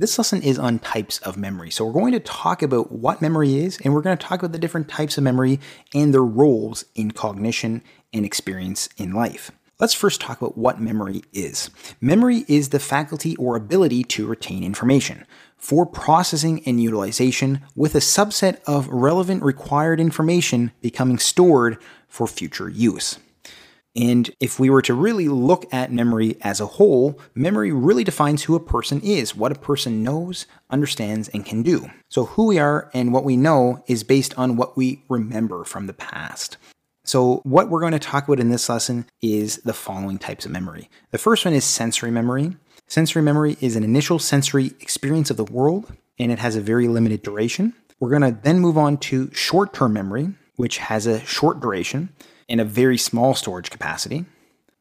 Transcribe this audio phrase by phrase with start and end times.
[0.00, 1.70] This lesson is on types of memory.
[1.70, 4.52] So we're going to talk about what memory is, and we're going to talk about
[4.52, 5.60] the different types of memory
[5.94, 9.50] and their roles in cognition and experience in life.
[9.78, 11.68] Let's first talk about what memory is.
[12.00, 15.26] Memory is the faculty or ability to retain information
[15.58, 21.76] for processing and utilization, with a subset of relevant required information becoming stored
[22.08, 23.18] for future use.
[23.96, 28.44] And if we were to really look at memory as a whole, memory really defines
[28.44, 31.90] who a person is, what a person knows, understands, and can do.
[32.08, 35.86] So, who we are and what we know is based on what we remember from
[35.86, 36.56] the past.
[37.04, 40.52] So, what we're going to talk about in this lesson is the following types of
[40.52, 40.88] memory.
[41.10, 42.56] The first one is sensory memory.
[42.86, 46.86] Sensory memory is an initial sensory experience of the world, and it has a very
[46.86, 47.74] limited duration.
[47.98, 52.10] We're going to then move on to short term memory, which has a short duration
[52.50, 54.26] and a very small storage capacity.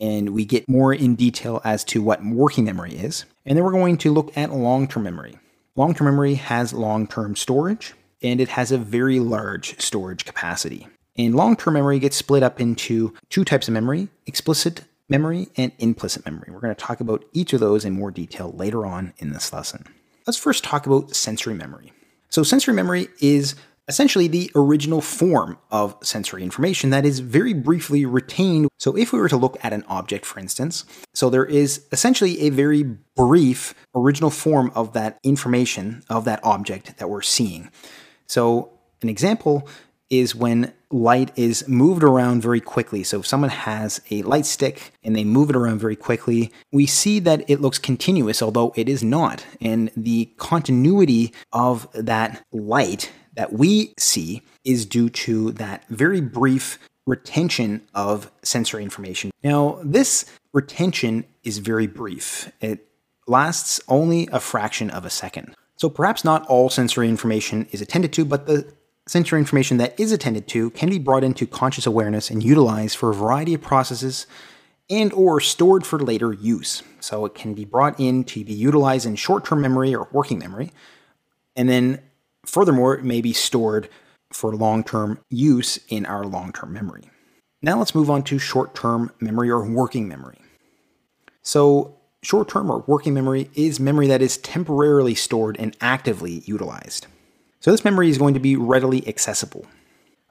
[0.00, 3.24] And we get more in detail as to what working memory is.
[3.46, 5.38] And then we're going to look at long term memory.
[5.74, 10.86] Long term memory has long term storage and it has a very large storage capacity.
[11.16, 15.72] And long term memory gets split up into two types of memory explicit memory and
[15.78, 16.50] implicit memory.
[16.50, 19.52] We're going to talk about each of those in more detail later on in this
[19.52, 19.84] lesson.
[20.26, 21.92] Let's first talk about sensory memory.
[22.30, 23.54] So, sensory memory is
[23.88, 28.68] essentially the original form of sensory information that is very briefly retained.
[28.78, 32.40] So, if we were to look at an object, for instance, so there is essentially
[32.42, 32.82] a very
[33.16, 37.70] brief original form of that information of that object that we're seeing.
[38.26, 38.70] So,
[39.02, 39.68] an example
[40.10, 43.02] is when light is moved around very quickly.
[43.02, 46.86] So if someone has a light stick and they move it around very quickly, we
[46.86, 49.44] see that it looks continuous, although it is not.
[49.60, 56.78] And the continuity of that light that we see is due to that very brief
[57.06, 59.30] retention of sensory information.
[59.42, 62.50] Now, this retention is very brief.
[62.60, 62.88] It
[63.26, 65.54] lasts only a fraction of a second.
[65.76, 68.72] So perhaps not all sensory information is attended to, but the
[69.06, 73.10] sensory information that is attended to can be brought into conscious awareness and utilized for
[73.10, 74.26] a variety of processes
[74.88, 76.82] and or stored for later use.
[77.00, 80.72] So it can be brought in to be utilized in short-term memory or working memory
[81.56, 82.00] and then
[82.46, 83.88] Furthermore, it may be stored
[84.32, 87.10] for long term use in our long term memory.
[87.62, 90.38] Now let's move on to short term memory or working memory.
[91.42, 97.06] So, short term or working memory is memory that is temporarily stored and actively utilized.
[97.60, 99.66] So, this memory is going to be readily accessible.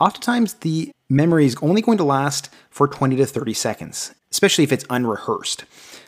[0.00, 4.72] Oftentimes, the memory is only going to last for 20 to 30 seconds, especially if
[4.72, 5.64] it's unrehearsed.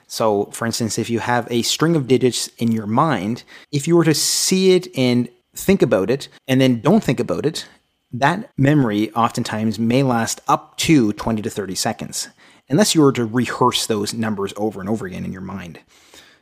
[0.09, 3.97] So, for instance, if you have a string of digits in your mind, if you
[3.97, 7.67] were to see it and think about it and then don't think about it,
[8.13, 12.29] that memory oftentimes may last up to 20 to 30 seconds,
[12.69, 15.81] unless you were to rehearse those numbers over and over again in your mind.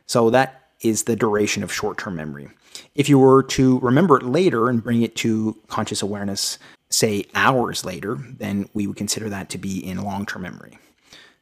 [0.05, 2.49] So that is the duration of short term memory.
[2.93, 6.59] If you were to remember it later and bring it to conscious awareness,
[6.89, 10.77] say hours later, then we would consider that to be in long term memory.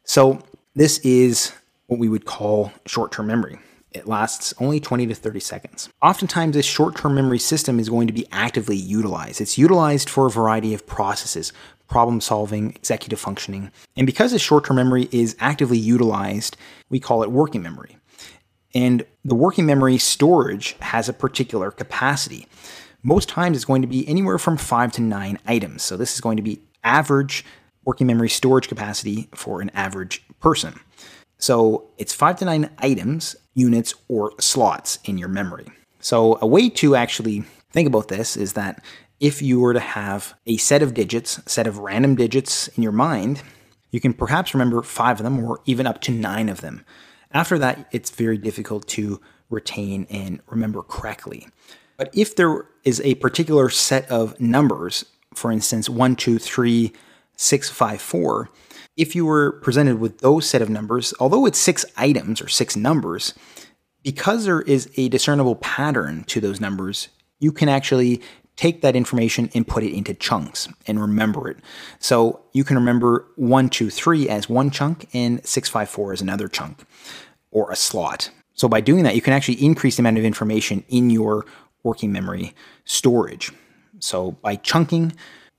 [0.03, 0.41] So
[0.75, 1.53] this is
[1.87, 3.59] what we would call short term memory.
[3.93, 5.89] It lasts only 20 to 30 seconds.
[6.01, 9.39] Oftentimes, this short term memory system is going to be actively utilized.
[9.39, 11.53] It's utilized for a variety of processes,
[11.87, 13.71] problem solving, executive functioning.
[13.95, 16.57] And because this short term memory is actively utilized,
[16.89, 17.97] we call it working memory.
[18.73, 22.47] And the working memory storage has a particular capacity.
[23.03, 25.83] Most times, it's going to be anywhere from five to nine items.
[25.83, 27.45] So, this is going to be average
[27.85, 30.79] working memory storage capacity for an average person.
[31.37, 35.67] So it's five to nine items, units, or slots in your memory.
[35.99, 38.83] So a way to actually think about this is that
[39.19, 42.91] if you were to have a set of digits, set of random digits in your
[42.91, 43.41] mind,
[43.91, 46.83] you can perhaps remember five of them or even up to nine of them.
[47.31, 51.47] After that, it's very difficult to retain and remember correctly.
[51.97, 56.91] But if there is a particular set of numbers, for instance, one, two, three,
[57.35, 58.49] six, five, four,
[58.95, 62.75] if you were presented with those set of numbers, although it's six items or six
[62.75, 63.33] numbers,
[64.03, 67.09] because there is a discernible pattern to those numbers,
[67.39, 68.21] you can actually
[68.55, 71.57] take that information and put it into chunks and remember it.
[71.99, 76.21] So you can remember one, two, three as one chunk and six, five, four as
[76.21, 76.83] another chunk
[77.49, 78.29] or a slot.
[78.53, 81.45] So by doing that, you can actually increase the amount of information in your
[81.81, 82.53] working memory
[82.85, 83.51] storage.
[83.99, 85.13] So by chunking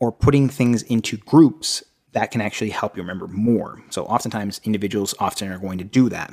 [0.04, 3.82] or putting things into groups, that can actually help you remember more.
[3.88, 6.30] So oftentimes individuals often are going to do that.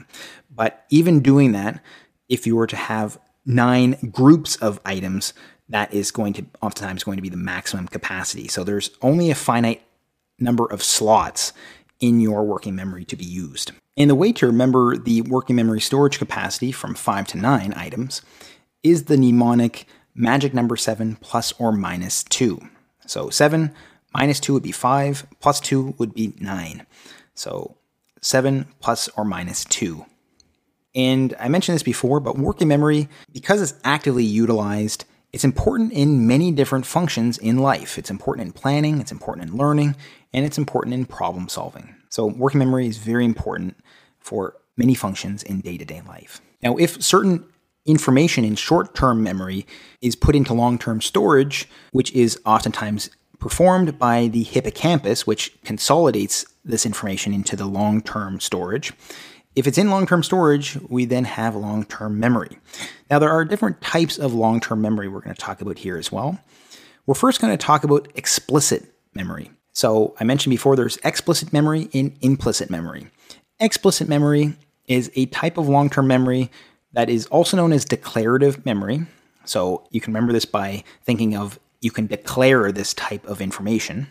[0.54, 1.82] But even doing that,
[2.28, 5.34] if you were to have nine groups of items,
[5.70, 8.50] that is going to oftentimes going to be the maximum capacity.
[8.50, 9.82] So there's only a finite
[10.38, 11.54] number of slots
[12.02, 13.72] in your working memory to be used.
[13.96, 18.22] And the way to remember the working memory storage capacity from five to nine items
[18.84, 22.60] is the mnemonic magic number 7 plus or minus 2.
[23.12, 23.74] So 7
[24.14, 26.88] minus 2 would be 5, plus 2 would be 9.
[27.36, 27.76] So
[28.22, 30.06] 7 plus or minus 2.
[30.96, 35.04] And I mentioned this before, but working memory, because it's actively utilized,
[35.34, 37.98] it's important in many different functions in life.
[37.98, 39.98] It's important in planning, it's important in learning,
[40.32, 41.94] and it's important in problem solving.
[42.08, 43.76] So, working memory is very important
[44.20, 46.42] for many functions in day to day life.
[46.64, 47.44] Now, if certain
[47.86, 49.66] information in short term memory
[50.02, 56.46] is put into long term storage, which is oftentimes performed by the hippocampus, which consolidates
[56.64, 58.94] this information into the long term storage,
[59.56, 62.58] if it's in long term storage, we then have long term memory.
[63.10, 65.98] Now, there are different types of long term memory we're going to talk about here
[65.98, 66.40] as well.
[67.06, 69.52] We're first going to talk about explicit memory.
[69.74, 73.08] So, I mentioned before there's explicit memory and implicit memory.
[73.60, 74.56] Explicit memory
[74.88, 76.50] is a type of long term memory
[76.94, 79.06] that is also known as declarative memory.
[79.46, 84.08] So, you can remember this by thinking of you can declare this type of information.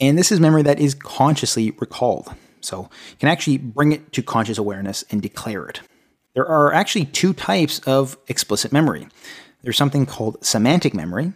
[0.00, 2.34] And this is memory that is consciously recalled.
[2.60, 5.80] So you can actually bring it to conscious awareness and declare it.
[6.34, 9.06] There are actually two types of explicit memory.
[9.62, 11.32] There's something called semantic memory,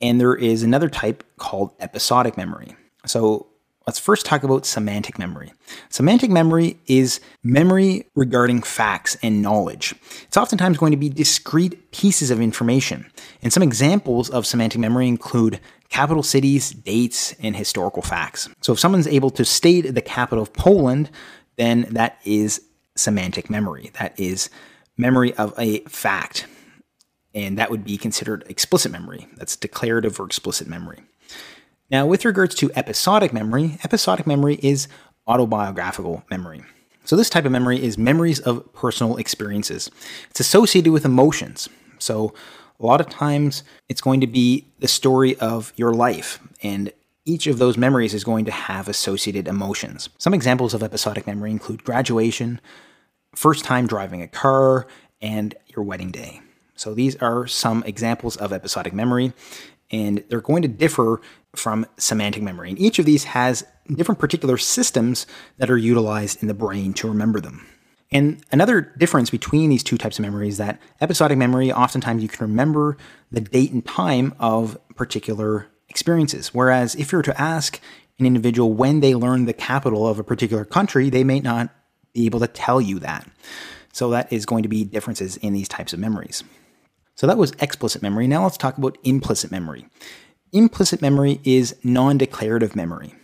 [0.00, 2.76] and there is another type called episodic memory.
[3.06, 3.46] So
[3.86, 5.52] let's first talk about semantic memory.
[5.88, 9.94] Semantic memory is memory regarding facts and knowledge.
[10.22, 13.10] It's oftentimes going to be discrete pieces of information.
[13.42, 18.48] And some examples of semantic memory include capital cities, dates, and historical facts.
[18.60, 21.10] So if someone's able to state the capital of Poland,
[21.56, 22.62] then that is
[22.96, 23.90] semantic memory.
[23.98, 24.48] That is
[24.96, 26.46] memory of a fact.
[27.34, 29.26] And that would be considered explicit memory.
[29.36, 31.00] That's declarative or explicit memory.
[31.92, 34.88] Now, with regards to episodic memory, episodic memory is
[35.26, 36.62] autobiographical memory.
[37.04, 39.90] So, this type of memory is memories of personal experiences.
[40.30, 41.68] It's associated with emotions.
[41.98, 42.32] So,
[42.80, 46.90] a lot of times it's going to be the story of your life, and
[47.26, 50.08] each of those memories is going to have associated emotions.
[50.16, 52.58] Some examples of episodic memory include graduation,
[53.34, 54.86] first time driving a car,
[55.20, 56.40] and your wedding day.
[56.74, 59.34] So these are some examples of episodic memory,
[59.92, 61.20] and they're going to differ
[61.54, 62.70] from semantic memory.
[62.70, 65.26] And each of these has different particular systems
[65.58, 67.66] that are utilized in the brain to remember them.
[68.10, 72.28] And another difference between these two types of memory is that episodic memory, oftentimes you
[72.28, 72.96] can remember
[73.30, 76.54] the date and time of particular experiences.
[76.54, 77.80] Whereas if you were to ask
[78.18, 81.70] an individual when they learned the capital of a particular country, they may not
[82.12, 83.26] be able to tell you that.
[83.92, 86.44] So that is going to be differences in these types of memories.
[87.14, 88.26] So that was explicit memory.
[88.26, 89.86] Now let's talk about implicit memory.
[90.52, 93.14] Implicit memory is non declarative memory.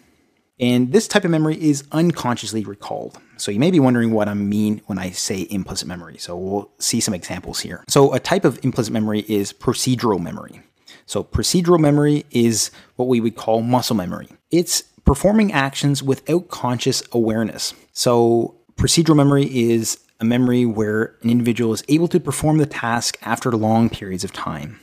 [0.61, 3.19] And this type of memory is unconsciously recalled.
[3.37, 6.19] So you may be wondering what I mean when I say implicit memory.
[6.19, 7.85] So we'll see some examples here.
[7.87, 10.61] So a type of implicit memory is procedural memory.
[11.07, 14.29] So procedural memory is what we would call muscle memory.
[14.51, 17.73] It's performing actions without conscious awareness.
[17.93, 23.19] So procedural memory is a memory where an individual is able to perform the task
[23.23, 24.81] after long periods of time.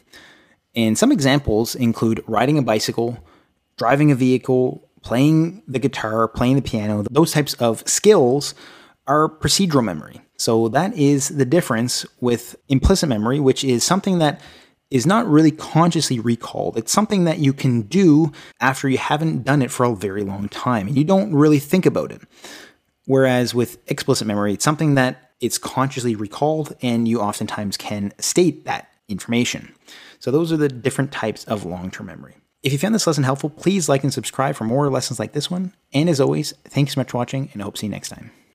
[0.75, 3.17] And some examples include riding a bicycle,
[3.77, 8.55] driving a vehicle, playing the guitar, playing the piano, those types of skills
[9.07, 10.19] are procedural memory.
[10.37, 14.41] So that is the difference with implicit memory, which is something that
[14.89, 16.77] is not really consciously recalled.
[16.77, 20.50] It's something that you can do after you haven't done it for a very long
[20.50, 22.21] time and you don't really think about it.
[23.05, 28.65] Whereas with explicit memory, it's something that it's consciously recalled and you oftentimes can state
[28.65, 29.74] that information.
[30.20, 32.36] So those are the different types of long term memory.
[32.63, 35.51] If you found this lesson helpful, please like and subscribe for more lessons like this
[35.51, 35.74] one.
[35.94, 38.10] And as always, thanks so much for watching, and I hope to see you next
[38.10, 38.32] time.